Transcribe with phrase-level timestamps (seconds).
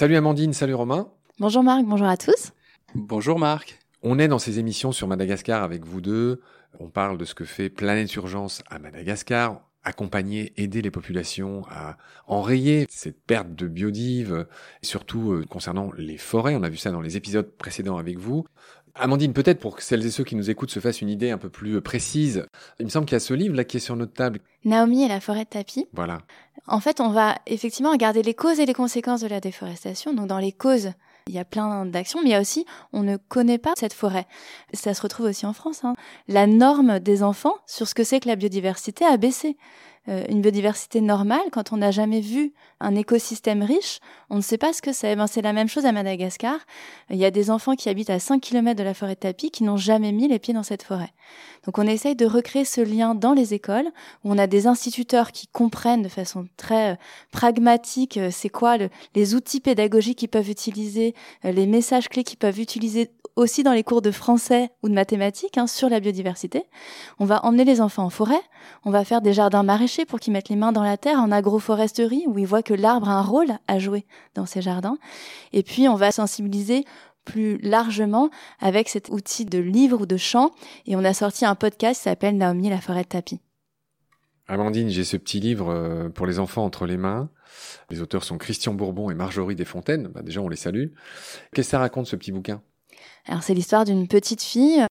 [0.00, 1.08] Salut Amandine, salut Romain.
[1.38, 2.52] Bonjour Marc, bonjour à tous.
[2.94, 3.78] Bonjour Marc.
[4.02, 6.40] On est dans ces émissions sur Madagascar avec vous deux.
[6.78, 11.98] On parle de ce que fait Planète Urgence à Madagascar, accompagner, aider les populations à
[12.26, 14.46] enrayer cette perte de biodive,
[14.82, 16.54] surtout euh, concernant les forêts.
[16.54, 18.46] On a vu ça dans les épisodes précédents avec vous.
[18.94, 21.38] Amandine, peut-être pour que celles et ceux qui nous écoutent se fassent une idée un
[21.38, 22.46] peu plus euh, précise,
[22.78, 24.40] il me semble qu'il y a ce livre là qui est sur notre table.
[24.64, 25.86] Naomi et la forêt de tapis.
[25.92, 26.18] Voilà.
[26.66, 30.12] En fait, on va effectivement regarder les causes et les conséquences de la déforestation.
[30.12, 30.92] Donc dans les causes,
[31.26, 33.92] il y a plein d'actions, mais il y a aussi, on ne connaît pas cette
[33.92, 34.26] forêt.
[34.72, 35.84] Ça se retrouve aussi en France.
[35.84, 35.94] Hein.
[36.28, 39.56] La norme des enfants sur ce que c'est que la biodiversité a baissé.
[40.10, 44.58] Euh, une biodiversité normale, quand on n'a jamais vu un écosystème riche, on ne sait
[44.58, 45.14] pas ce que c'est.
[45.14, 46.56] Ben, c'est la même chose à Madagascar.
[47.10, 49.50] Il y a des enfants qui habitent à 5 km de la forêt de tapis
[49.50, 51.12] qui n'ont jamais mis les pieds dans cette forêt.
[51.64, 53.86] Donc on essaye de recréer ce lien dans les écoles,
[54.24, 56.96] où on a des instituteurs qui comprennent de façon très euh,
[57.30, 58.78] pragmatique euh, c'est quoi
[59.14, 63.84] les outils pédagogiques qu'ils peuvent utiliser, les messages clés qu'ils peuvent utiliser aussi dans les
[63.84, 66.64] cours de français ou de mathématiques hein, sur la biodiversité.
[67.18, 68.40] On va emmener les enfants en forêt,
[68.84, 71.30] on va faire des jardins maraîchers pour qu'ils mettent les mains dans la terre en
[71.30, 74.98] agroforesterie où ils voient que l'arbre a un rôle à jouer dans ces jardins.
[75.52, 76.84] Et puis on va sensibiliser
[77.24, 80.50] plus largement avec cet outil de livre ou de chant
[80.86, 83.40] et on a sorti un podcast qui s'appelle Naomi la forêt de tapis.
[84.48, 87.30] Amandine, j'ai ce petit livre euh, pour les enfants entre les mains.
[87.88, 90.08] Les auteurs sont Christian Bourbon et Marjorie Desfontaines.
[90.08, 90.88] Bah déjà, on les salue.
[91.54, 92.60] Qu'est-ce que ça raconte ce petit bouquin?
[93.26, 94.84] Alors c'est l'histoire d'une petite fille.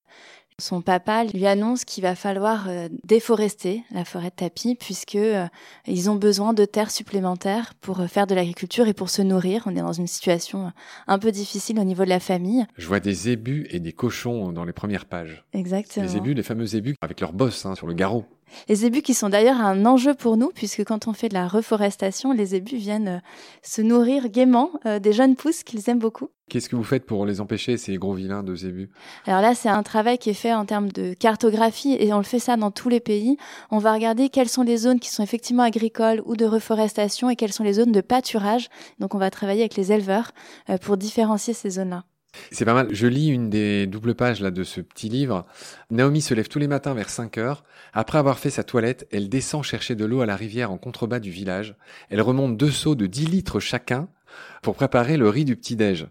[0.60, 5.48] Son papa lui annonce qu'il va falloir euh, déforester la forêt de tapis puisque euh,
[5.88, 9.64] ils ont besoin de terres supplémentaires pour euh, faire de l'agriculture et pour se nourrir.
[9.66, 10.72] On est dans une situation
[11.08, 12.66] un peu difficile au niveau de la famille.
[12.78, 15.46] Je vois des zébus et des cochons dans les premières pages.
[15.54, 16.06] Exactement.
[16.06, 18.26] Les zébus, les fameux zébus avec leur bosse hein, sur le garrot.
[18.68, 21.48] Les zébus qui sont d'ailleurs un enjeu pour nous, puisque quand on fait de la
[21.48, 23.20] reforestation, les zébus viennent euh,
[23.64, 26.30] se nourrir gaiement euh, des jeunes pousses qu'ils aiment beaucoup.
[26.50, 28.90] Qu'est-ce que vous faites pour les empêcher, ces gros vilains de zébus?
[29.28, 32.24] Alors là, c'est un travail qui est fait en termes de cartographie, et on le
[32.24, 33.38] fait ça dans tous les pays.
[33.70, 37.36] On va regarder quelles sont les zones qui sont effectivement agricoles ou de reforestation, et
[37.36, 38.70] quelles sont les zones de pâturage.
[39.00, 40.32] Donc on va travailler avec les éleveurs
[40.70, 42.04] euh, pour différencier ces zones-là.
[42.52, 42.88] C'est pas mal.
[42.92, 45.46] Je lis une des doubles pages là de ce petit livre.
[45.90, 47.64] Naomi se lève tous les matins vers 5 heures.
[47.94, 51.20] Après avoir fait sa toilette, elle descend chercher de l'eau à la rivière en contrebas
[51.20, 51.76] du village.
[52.10, 54.08] Elle remonte deux seaux de 10 litres chacun
[54.62, 56.08] pour préparer le riz du petit-déj.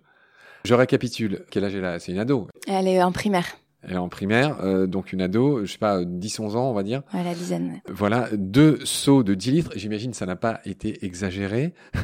[0.65, 1.45] Je récapitule.
[1.51, 1.99] Quel âge elle a?
[1.99, 2.49] C'est une ado.
[2.67, 3.47] Elle est en primaire.
[3.85, 6.83] Elle est en primaire, euh, donc une ado, je sais pas, 10-11 ans, on va
[6.83, 7.03] dire.
[7.15, 7.81] Ouais, la dizaine.
[7.89, 9.71] Voilà, deux seaux de 10 litres.
[9.77, 11.75] J'imagine ça n'a pas été exagéré.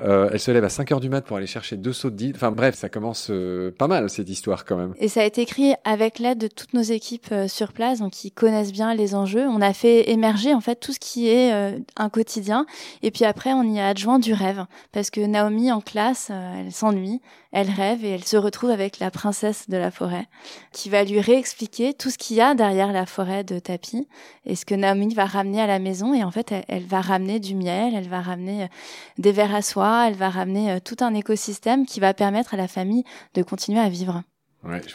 [0.00, 2.14] Euh, elle se lève à 5 heures du mat pour aller chercher deux seaux de
[2.14, 4.94] 10 Enfin bref, ça commence euh, pas mal cette histoire quand même.
[4.98, 8.30] Et ça a été écrit avec l'aide de toutes nos équipes sur place, donc qui
[8.30, 9.48] connaissent bien les enjeux.
[9.48, 11.50] On a fait émerger en fait tout ce qui est
[11.96, 12.64] un quotidien.
[13.02, 16.70] Et puis après, on y a adjoint du rêve, parce que Naomi en classe, elle
[16.70, 17.20] s'ennuie,
[17.52, 20.26] elle rêve et elle se retrouve avec la princesse de la forêt,
[20.72, 24.06] qui va lui réexpliquer tout ce qu'il y a derrière la forêt de tapis
[24.44, 26.12] et ce que Naomi va ramener à la maison.
[26.12, 28.68] Et en fait, elle, va ramener du miel, elle va ramener euh,
[29.16, 32.56] des vers à soie, elle va ramener euh, tout un écosystème qui va permettre à
[32.56, 33.04] la famille
[33.34, 34.22] de continuer à vivre.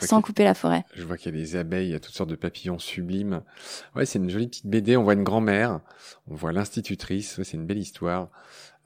[0.01, 0.83] sans couper la forêt.
[0.93, 3.41] Je vois qu'il y a des abeilles, il y a toutes sortes de papillons sublimes.
[3.95, 4.95] Ouais, c'est une jolie petite BD.
[4.95, 5.79] On voit une grand-mère,
[6.27, 7.41] on voit l'institutrice.
[7.41, 8.29] c'est une belle histoire.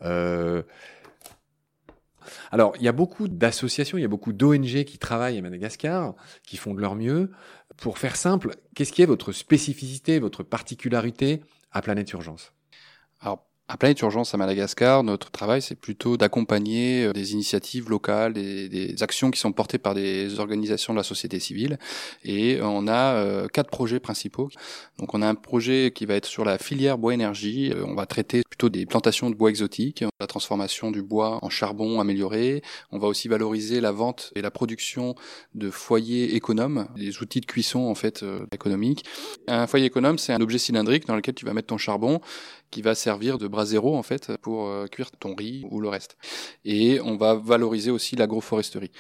[0.03, 0.61] Euh,
[2.51, 6.15] alors, il y a beaucoup d'associations, il y a beaucoup d'ONG qui travaillent à Madagascar,
[6.43, 7.31] qui font de leur mieux.
[7.77, 12.53] Pour faire simple, qu'est-ce qui est votre spécificité, votre particularité à Planète Urgence?
[13.69, 18.69] À Planète Urgence à Madagascar, notre travail, c'est plutôt d'accompagner euh, des initiatives locales, des,
[18.69, 21.77] des, actions qui sont portées par des organisations de la société civile.
[22.23, 24.49] Et on a euh, quatre projets principaux.
[24.99, 27.71] Donc on a un projet qui va être sur la filière bois-énergie.
[27.73, 31.49] Euh, on va traiter plutôt des plantations de bois exotiques, la transformation du bois en
[31.49, 32.61] charbon amélioré.
[32.91, 35.15] On va aussi valoriser la vente et la production
[35.55, 38.23] de foyers économes, des outils de cuisson en fait
[38.53, 39.03] économiques.
[39.47, 42.21] Un foyer économe, c'est un objet cylindrique dans lequel tu vas mettre ton charbon
[42.69, 46.17] qui va servir de brasero en fait pour euh, cuire ton riz ou le reste.
[46.65, 48.91] Et on va valoriser aussi l'agroforesterie.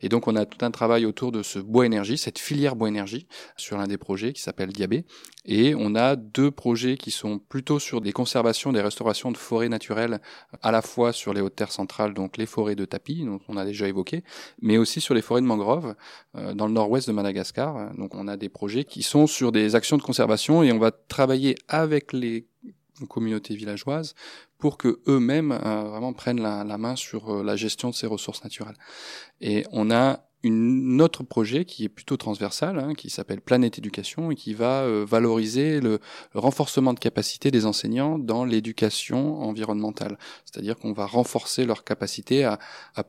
[0.00, 2.88] Et donc on a tout un travail autour de ce bois énergie, cette filière bois
[2.88, 3.26] énergie
[3.56, 5.04] sur l'un des projets qui s'appelle Diabé.
[5.44, 9.70] Et on a deux projets qui sont plutôt sur des conservations, des restaurations de forêts
[9.70, 10.20] naturelles,
[10.62, 13.56] à la fois sur les hautes terres centrales, donc les forêts de tapis, dont on
[13.56, 14.24] a déjà évoqué,
[14.60, 15.94] mais aussi sur les forêts de mangroves
[16.36, 17.94] euh, dans le nord-ouest de Madagascar.
[17.96, 20.90] Donc on a des projets qui sont sur des actions de conservation et on va
[20.90, 22.46] travailler avec les
[23.06, 24.14] communautés villageoises
[24.58, 28.42] pour que eux-mêmes euh, vraiment prennent la, main sur euh, la gestion de ces ressources
[28.42, 28.76] naturelles.
[29.40, 34.30] Et on a une autre projet qui est plutôt transversal, hein, qui s'appelle Planète Éducation
[34.30, 35.98] et qui va euh, valoriser le,
[36.34, 40.18] renforcement de capacité des enseignants dans l'éducation environnementale.
[40.44, 42.58] C'est-à-dire qu'on va renforcer leur capacité à,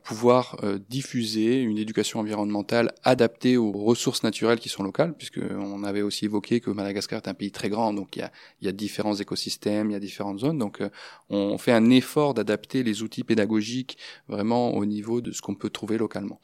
[0.02, 5.84] pouvoir euh, diffuser une éducation environnementale adaptée aux ressources naturelles qui sont locales, puisque on
[5.84, 8.32] avait aussi évoqué que Madagascar est un pays très grand, donc il y a,
[8.62, 10.88] y a différents écosystèmes, il y a différentes zones, donc euh,
[11.28, 13.98] on fait un effort d'adapter les outils pédagogiques
[14.28, 16.40] vraiment au niveau de ce qu'on peut trouver localement.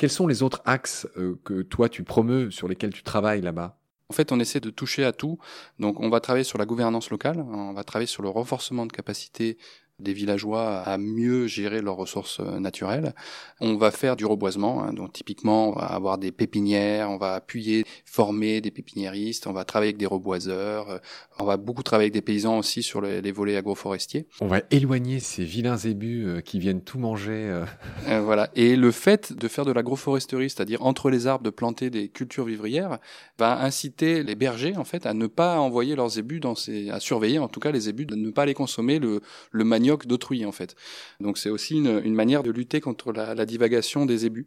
[0.00, 3.76] Quels sont les autres axes euh, que toi tu promeus, sur lesquels tu travailles là-bas?
[4.08, 5.38] En fait, on essaie de toucher à tout.
[5.78, 8.92] Donc, on va travailler sur la gouvernance locale, on va travailler sur le renforcement de
[8.92, 9.58] capacité
[10.00, 13.14] des villageois à mieux gérer leurs ressources euh, naturelles.
[13.60, 17.34] On va faire du reboisement, hein, donc typiquement on va avoir des pépinières, on va
[17.34, 20.98] appuyer, former des pépiniéristes, on va travailler avec des reboiseurs, euh,
[21.38, 24.26] on va beaucoup travailler avec des paysans aussi sur les, les volets agroforestiers.
[24.40, 27.62] On va éloigner ces vilains ébus euh, qui viennent tout manger.
[28.06, 28.50] voilà.
[28.54, 32.44] Et le fait de faire de l'agroforesterie, c'est-à-dire entre les arbres de planter des cultures
[32.44, 32.98] vivrières,
[33.38, 37.00] va inciter les bergers en fait à ne pas envoyer leurs ébus dans ces, à
[37.00, 39.20] surveiller en tout cas les ébus, de ne pas les consommer, le,
[39.50, 40.74] le manioc d'autrui en fait.
[41.20, 44.46] Donc c'est aussi une, manière de lutter contre la, divagation des ébus.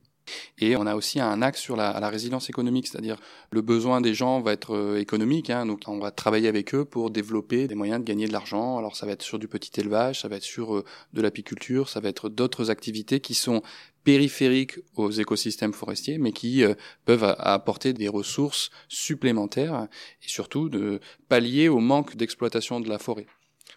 [0.57, 3.17] Et on a aussi un axe sur la, résilience économique, c'est-à-dire
[3.51, 6.85] le besoin des gens va être euh, économique, hein, donc on va travailler avec eux
[6.85, 8.77] pour développer des moyens de gagner de l'argent.
[8.77, 11.89] Alors ça va être sur du petit élevage, ça va être sur euh, de l'apiculture,
[11.89, 13.61] ça va être d'autres activités qui sont
[14.03, 16.73] périphériques aux écosystèmes forestiers, mais qui euh,
[17.05, 19.87] peuvent apporter des ressources supplémentaires
[20.23, 20.99] et surtout de
[21.29, 23.27] pallier au manque d'exploitation de la forêt.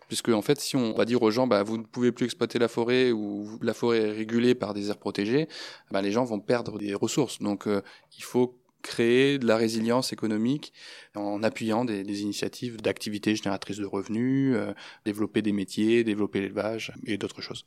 [0.08, 2.58] Puisque en fait, si on va dire aux gens, bah, vous ne pouvez plus exploiter
[2.58, 5.48] la forêt ou la forêt est régulée par des aires protégées,
[5.90, 7.40] bah, les gens vont perdre des ressources.
[7.40, 7.82] Donc, euh,
[8.16, 10.72] il faut créer de la résilience économique
[11.16, 14.72] en appuyant des, des initiatives d'activités génératrices de revenus, euh,
[15.04, 17.66] développer des métiers, développer l'élevage et d'autres choses.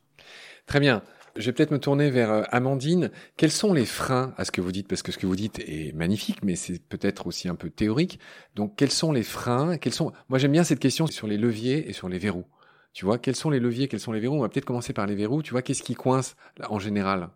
[0.66, 1.04] Très bien.
[1.36, 3.12] Je vais peut-être me tourner vers euh, Amandine.
[3.38, 4.88] Quels sont les freins à ce que vous dites?
[4.88, 8.20] Parce que ce que vous dites est magnifique, mais c'est peut-être aussi un peu théorique.
[8.56, 9.78] Donc, quels sont les freins?
[9.78, 12.46] Quels sont Moi, j'aime bien cette question sur les leviers et sur les verrous.
[12.94, 14.38] Tu vois, quels sont les leviers, quels sont les verrous?
[14.38, 15.44] On va peut-être commencer par les verrous.
[15.44, 16.36] Tu vois, qu'est-ce qui coince
[16.70, 17.30] en général?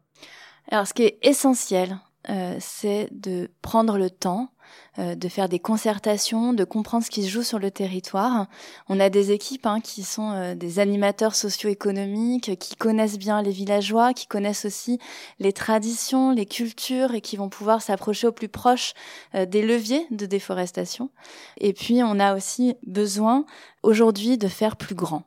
[0.70, 1.98] Alors, ce qui est essentiel,
[2.30, 4.53] euh, c'est de prendre le temps
[5.00, 8.48] euh, de faire des concertations, de comprendre ce qui se joue sur le territoire.
[8.90, 13.52] On a des équipes hein, qui sont euh, des animateurs socio-économiques, qui connaissent bien les
[13.52, 15.00] villageois, qui connaissent aussi
[15.40, 18.94] les traditions, les cultures et qui vont pouvoir s'approcher au plus proche
[19.34, 21.10] des leviers de déforestation.
[21.58, 23.46] Et puis on a aussi besoin
[23.82, 25.24] aujourd'hui de faire plus grand.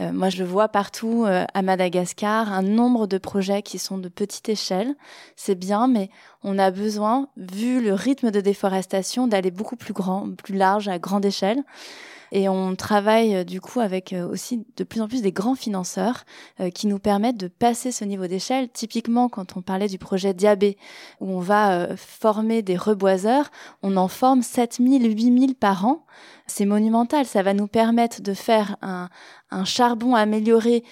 [0.00, 4.08] Euh, moi, je vois partout euh, à Madagascar un nombre de projets qui sont de
[4.08, 4.94] petite échelle.
[5.36, 6.10] C'est bien, mais
[6.42, 10.98] on a besoin, vu le rythme de déforestation, d'aller beaucoup plus grand, plus large, à
[10.98, 11.62] grande échelle.
[12.32, 15.54] Et on travaille euh, du coup avec euh, aussi de plus en plus des grands
[15.54, 16.24] financeurs
[16.60, 18.68] euh, qui nous permettent de passer ce niveau d'échelle.
[18.68, 20.76] Typiquement, quand on parlait du projet Diabé,
[21.20, 23.50] où on va former des reboiseurs,
[23.82, 26.06] on en forme 7000, 8000 par an.
[26.46, 27.26] C'est monumental.
[27.26, 29.08] Ça va nous permettre de faire un,
[29.50, 30.84] un charbon amélioré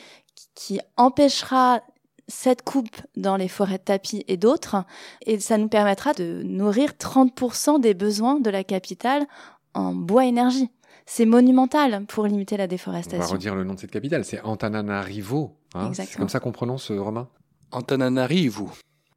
[0.55, 1.81] qui empêchera
[2.29, 4.85] cette coupe dans les forêts de tapis et d'autres,
[5.25, 9.27] et ça nous permettra de nourrir 30% des besoins de la capitale
[9.73, 10.71] en bois énergie
[11.07, 13.25] c'est monumental pour limiter la déforestation.
[13.25, 15.57] On va redire le nom de cette capitale, c'est Antananarivo.
[15.75, 17.29] Hein c'est comme ça qu'on prononce, euh, Romain
[17.71, 18.71] Antananarivo.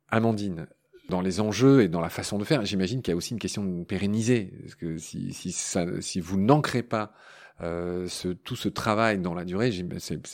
[0.09, 0.67] Amandine,
[1.09, 3.39] dans les enjeux et dans la façon de faire, j'imagine qu'il y a aussi une
[3.39, 4.53] question de pérenniser.
[4.61, 7.13] Parce que si, si, ça, si vous n'ancrez pas
[7.61, 9.71] euh, ce, tout ce travail dans la durée,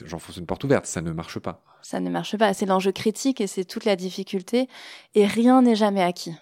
[0.05, 1.63] j'enfonce une porte ouverte, ça ne marche pas.
[1.83, 4.67] Ça ne marche pas, c'est l'enjeu critique et c'est toute la difficulté.
[5.13, 6.35] Et rien n'est jamais acquis.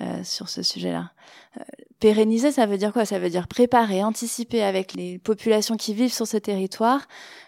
[0.00, 1.12] Euh, sur ce sujet-là.
[1.58, 1.62] Euh,
[2.04, 3.06] pérenniser, ça veut dire quoi?
[3.06, 7.00] Ça veut dire préparer, anticiper avec les populations qui vivent sur ce territoire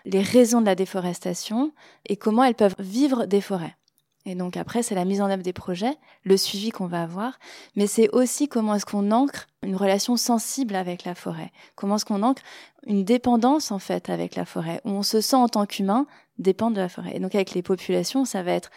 [0.07, 1.73] les raisons de la déforestation
[2.07, 3.77] et comment elles peuvent vivre des forêts.
[4.25, 5.93] Et donc après, c'est la mise en œuvre des projets,
[6.25, 7.39] le suivi qu'on va avoir,
[7.77, 12.07] mais c'est aussi comment est-ce qu'on ancre une relation sensible avec la forêt, comment est-ce
[12.07, 12.43] qu'on ancre
[12.87, 16.07] une dépendance en fait avec la forêt, où on se sent en tant qu'humain
[16.39, 17.13] dépendre de la forêt.
[17.15, 18.71] Et donc avec les populations, ça va être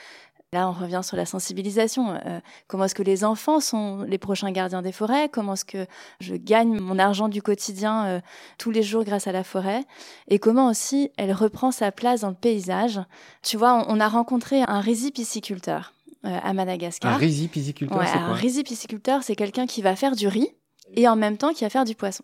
[0.52, 2.10] Là, on revient sur la sensibilisation.
[2.26, 5.30] Euh, comment est-ce que les enfants sont les prochains gardiens des forêts?
[5.30, 5.86] Comment est-ce que
[6.20, 8.20] je gagne mon argent du quotidien euh,
[8.58, 9.84] tous les jours grâce à la forêt?
[10.28, 13.00] Et comment aussi elle reprend sa place dans le paysage?
[13.44, 15.94] Tu vois, on, a rencontré un rizipisciculteur
[16.26, 17.14] euh, à Madagascar.
[17.14, 18.30] Un rizipisciculteur, c'est quoi?
[18.30, 20.50] Un rizipisciculteur, c'est quelqu'un qui va faire du riz
[20.96, 22.24] et en même temps qui va faire du poisson.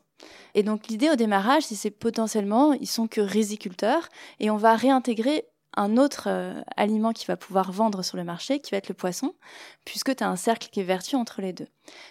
[0.56, 5.46] Et donc l'idée au démarrage, c'est potentiellement, ils sont que riziculteurs et on va réintégrer
[5.76, 8.96] un autre euh, aliment qui va pouvoir vendre sur le marché, qui va être le
[8.96, 9.34] poisson,
[9.86, 11.68] puisque tu as un cercle qui est vertueux entre les deux.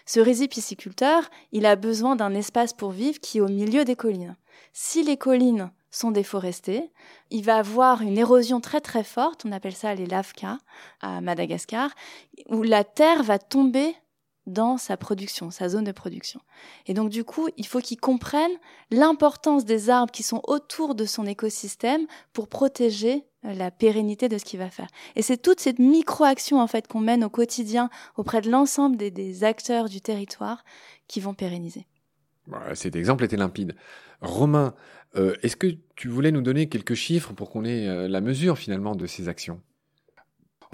[0.06, 4.36] Ce rizipisciculteur, il a besoin d'un espace pour vivre qui est au milieu des collines.
[4.72, 6.90] Si les collines sont déforestés.
[7.30, 10.58] Il va avoir une érosion très très forte, on appelle ça les lavkas
[11.00, 11.90] à Madagascar,
[12.48, 13.94] où la terre va tomber
[14.46, 16.40] dans sa production, sa zone de production.
[16.86, 18.52] Et donc du coup, il faut qu'il comprenne
[18.90, 24.38] l'importance des arbres qui sont autour de son écosystème pour protéger euh, la pérennité de
[24.38, 24.88] ce qu'il va faire.
[25.16, 29.44] Et c'est toute cette micro-action en fait qu'on mène au quotidien auprès de l'ensemble des,
[29.44, 30.64] acteurs du territoire
[31.08, 31.86] qui vont pérenniser.
[32.74, 33.74] Cet exemple était limpide.
[34.20, 34.74] Romain,
[35.16, 38.58] euh, est-ce que tu voulais nous donner quelques chiffres pour qu'on ait euh, la mesure
[38.58, 39.60] finalement de ces actions?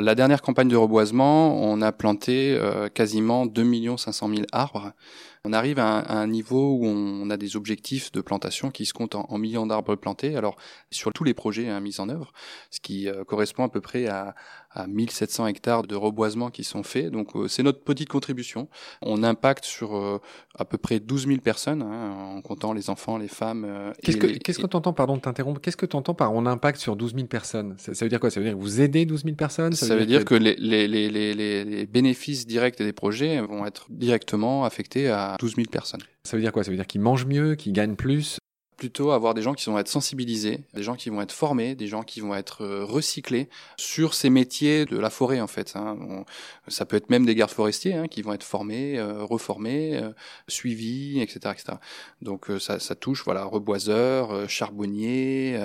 [0.00, 4.92] La dernière campagne de reboisement, on a planté euh, quasiment 2 500 000 arbres.
[5.44, 9.14] On arrive à un, niveau où on a des objectifs de plantation qui se comptent
[9.14, 10.36] en, millions d'arbres plantés.
[10.36, 10.56] Alors
[10.90, 12.32] sur tous les projets hein, mis en œuvre,
[12.70, 14.34] ce qui euh, correspond à peu près à,
[14.70, 17.10] à 1700 hectares de reboisement qui sont faits.
[17.10, 18.68] Donc euh, c'est notre petite contribution.
[19.00, 20.20] On impacte sur
[20.58, 23.92] à peu près 12 000 personnes, hein, en comptant les enfants, les femmes.
[24.02, 24.18] Qu'est-ce
[24.58, 27.14] que tu entends, pardon de t'interrompre, qu'est-ce que tu entends par on impacte sur 12
[27.14, 27.76] 000 personnes?
[27.78, 28.30] Ça, veut dire quoi?
[28.30, 29.72] Ça veut dire que vous aidez 12 000 personnes?
[29.72, 34.64] Ça veut dire que les, les, les, les, bénéfices directs des projets vont être directement
[34.64, 36.02] affectés à 12 000 personnes.
[36.24, 36.64] Ça veut dire quoi?
[36.64, 38.38] Ça veut dire qu'ils mangent mieux, qu'ils gagnent plus?
[38.76, 41.86] Plutôt avoir des gens qui vont être sensibilisés, des gens qui vont être formés, des
[41.86, 45.74] gens qui vont être euh, recyclés sur ces métiers de la forêt en fait.
[45.76, 46.24] Hein.
[46.66, 50.12] ça peut être même des gardes forestiers hein, qui vont être formés, euh, reformés, euh,
[50.48, 51.78] suivis, etc., etc.
[52.22, 55.60] Donc ça, ça, touche voilà reboiseurs, charbonniers,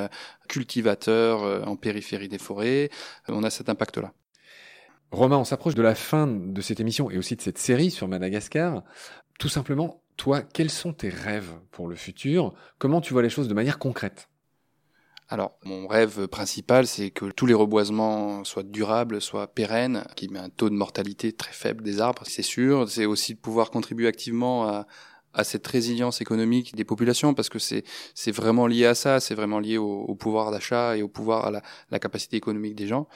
[0.50, 2.90] cultivateurs en périphérie des forêts.
[3.30, 4.12] on a cet impact là.
[5.12, 8.08] Romain, on s'approche de la fin de cette émission et aussi de cette série sur
[8.08, 8.84] Madagascar.
[9.40, 12.54] Tout simplement, toi, quels sont tes rêves pour le futur?
[12.78, 14.30] Comment tu vois les choses de manière concrète?
[15.28, 20.36] Alors, mon rêve principal, c'est que tous les reboisements soient durables, soient pérennes, qu'il y
[20.36, 22.88] ait un taux de mortalité très faible des arbres, c'est sûr.
[22.90, 24.86] C'est aussi de pouvoir contribuer activement à,
[25.36, 29.36] à cette résilience économique des populations parce que c'est c'est vraiment lié à ça, c'est
[29.36, 33.08] vraiment lié au, pouvoir d'achat et au pouvoir à la, capacité économique des gens.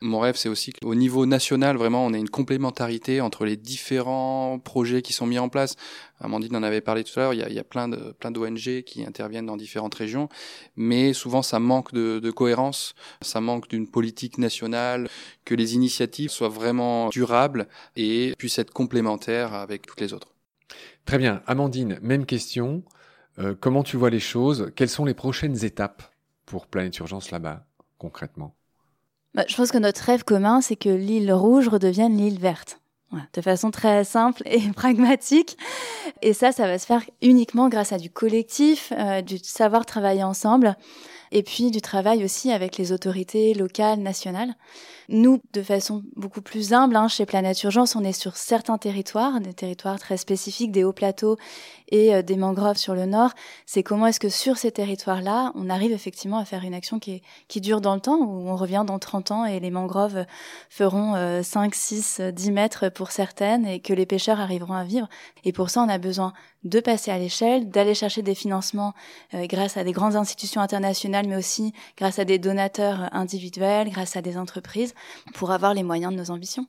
[0.00, 4.58] Mon rêve c'est aussi qu'au niveau national vraiment on ait une complémentarité entre les différents
[4.58, 5.76] projets qui sont mis en place.
[6.20, 8.12] Amandine en avait parlé tout à l'heure, il y a, il y a plein de
[8.12, 10.28] plein d'ONG qui interviennent dans différentes régions,
[10.76, 15.08] mais souvent ça manque de, de cohérence, ça manque d'une politique nationale,
[15.44, 20.31] que les initiatives soient vraiment durables et puissent être complémentaires avec toutes les autres.
[21.04, 21.42] Très bien.
[21.46, 22.82] Amandine, même question.
[23.38, 24.70] Euh, comment tu vois les choses?
[24.76, 26.02] Quelles sont les prochaines étapes
[26.46, 27.64] pour Planète Urgence là-bas,
[27.98, 28.54] concrètement?
[29.34, 32.78] Bah, Je pense que notre rêve commun, c'est que l'île rouge redevienne l'île verte.
[33.34, 35.56] de façon très simple et pragmatique.
[36.20, 40.22] Et ça, ça va se faire uniquement grâce à du collectif, euh, du savoir travailler
[40.22, 40.76] ensemble,
[41.32, 44.54] et puis du travail aussi avec les autorités locales, nationales.
[45.08, 49.40] Nous, de façon beaucoup plus humble, hein, chez Planète Urgence, on est sur certains territoires,
[49.40, 51.36] des territoires très spécifiques, des hauts plateaux
[51.90, 53.30] et euh, des mangroves sur le nord.
[53.66, 57.22] C'est comment est-ce que sur ces territoires-là, on arrive effectivement à faire une action qui,
[57.48, 60.24] qui dure dans le temps, où on revient dans 30 ans et les mangroves
[60.68, 65.08] feront 5, 6, 10 mètres pour certaines et que les pêcheurs arriveront à vivre.
[65.44, 66.32] Et pour ça, on a besoin
[66.64, 68.94] de passer à l'échelle, d'aller chercher des financements
[69.34, 74.16] euh, grâce à des grandes institutions internationales, mais aussi grâce à des donateurs individuels, grâce
[74.16, 74.94] à des entreprises,
[75.34, 76.66] pour avoir les moyens de nos ambitions.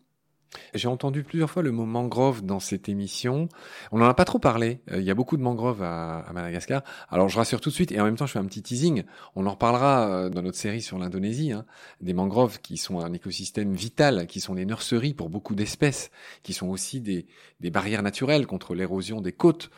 [0.74, 3.48] J'ai entendu plusieurs fois le mot mangrove dans cette émission.
[3.92, 4.80] On n'en a pas trop parlé.
[4.92, 6.84] Euh, il y a beaucoup de mangroves à, Madagascar.
[7.10, 9.04] Alors je rassure tout de suite et en même temps je fais un petit teasing.
[9.36, 11.52] On en reparlera euh, dans notre série sur l'Indonésie.
[11.52, 11.66] Hein.
[12.02, 16.12] Des mangroves qui sont un écosystème vital, qui sont des nurseries pour beaucoup d'espèces,
[16.44, 17.26] qui sont aussi des,
[17.70, 19.70] barrières naturelles contre l'érosion des côtes.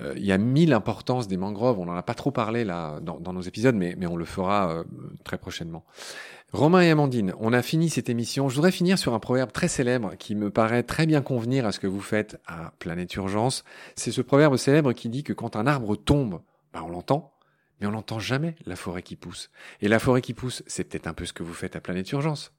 [0.00, 1.78] Euh, il y a mille importances des mangroves.
[1.78, 4.84] On n'en a pas trop parlé là dans, nos épisodes, mais, mais on le fera
[5.24, 5.84] très prochainement.
[6.52, 8.48] Romain et Amandine, on a fini cette émission.
[8.48, 11.72] Je voudrais finir sur un proverbe très célèbre qui me paraît très bien convenir à
[11.72, 13.64] ce que vous faites à Planète Urgence.
[13.96, 16.40] C'est ce proverbe célèbre qui dit que quand un arbre tombe,
[16.72, 17.34] bah on l'entend,
[17.80, 19.50] mais on n'entend jamais la forêt qui pousse.
[19.82, 22.10] Et la forêt qui pousse, c'est peut-être un peu ce que vous faites à Planète
[22.12, 22.52] Urgence.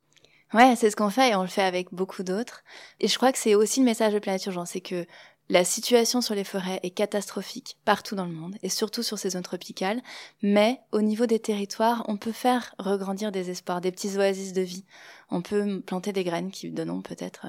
[0.53, 2.63] Ouais, c'est ce qu'on fait et on le fait avec beaucoup d'autres.
[2.99, 5.07] Et je crois que c'est aussi le message de Planète Urgence, c'est que
[5.49, 9.31] la situation sur les forêts est catastrophique partout dans le monde et surtout sur ces
[9.31, 10.01] zones tropicales,
[10.43, 14.61] mais au niveau des territoires, on peut faire regrandir des espoirs, des petits oasis de
[14.61, 14.85] vie.
[15.31, 17.47] On peut planter des graines qui donneront peut-être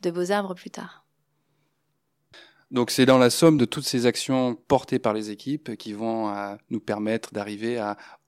[0.00, 1.04] de beaux arbres plus tard.
[2.70, 6.34] Donc c'est dans la somme de toutes ces actions portées par les équipes qui vont
[6.34, 7.78] euh, nous permettre d'arriver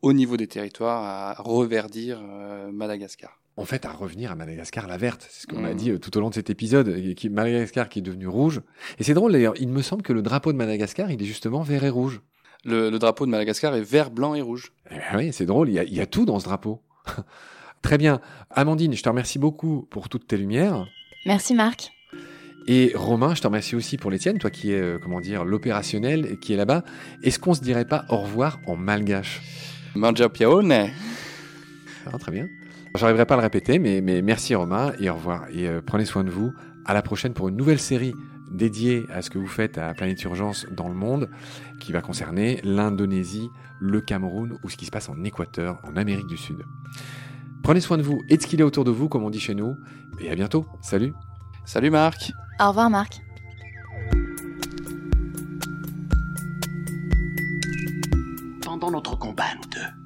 [0.02, 4.98] au niveau des territoires à reverdir euh, Madagascar en fait, à revenir à Madagascar la
[4.98, 5.26] verte.
[5.30, 5.76] C'est ce qu'on a mmh.
[5.76, 7.14] dit euh, tout au long de cet épisode.
[7.14, 8.60] Qui, Madagascar qui est devenu rouge.
[8.98, 11.62] Et c'est drôle d'ailleurs, il me semble que le drapeau de Madagascar, il est justement
[11.62, 12.20] vert et rouge.
[12.64, 14.72] Le, drapeau de Madagascar est vert, blanc et rouge.
[14.90, 16.82] Eh ben oui, c'est drôle, il y, a, il y a tout dans ce drapeau.
[17.82, 18.20] Très bien.
[18.50, 20.86] Amandine, je te remercie beaucoup pour toutes tes lumières.
[21.26, 21.92] Merci Marc.
[22.66, 25.44] Et Romain, je te remercie aussi pour les tiennes, toi qui es, euh, comment dire,
[25.44, 26.82] l'opérationnel et qui est là-bas.
[27.22, 29.40] Est-ce qu'on se dirait pas au revoir en malgache?
[29.94, 30.90] Mangiapione.
[32.06, 32.48] Ah, très bien.
[32.96, 35.44] J'arriverai pas à le répéter, mais, mais merci Romain et au revoir.
[35.50, 36.52] Et euh, prenez soin de vous.
[36.84, 38.14] À la prochaine pour une nouvelle série
[38.50, 41.28] dédiée à ce que vous faites à Planète Urgence dans le monde,
[41.80, 43.48] qui va concerner l'Indonésie,
[43.80, 46.64] le Cameroun ou ce qui se passe en Équateur, en Amérique du Sud.
[47.62, 49.40] Prenez soin de vous et de ce qu'il est autour de vous, comme on dit
[49.40, 49.76] chez nous.
[50.20, 50.64] Et à bientôt.
[50.80, 51.12] Salut.
[51.64, 52.32] Salut Marc.
[52.60, 53.20] Au revoir Marc.
[58.62, 60.05] Pendant notre combat, nous deux,